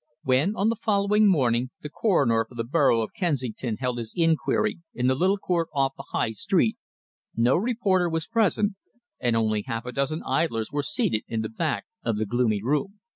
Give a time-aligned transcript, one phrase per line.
[0.23, 4.79] When, on the following morning, the coroner for the borough of Kensington held his inquiry
[4.95, 6.75] in the little court off the High Street,
[7.35, 8.73] no reporter was present,
[9.19, 12.99] and only half a dozen idlers were seated in the back of the gloomy room.